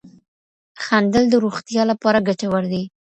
[0.83, 2.83] خندل د روغتیا لپاره ګټور دي.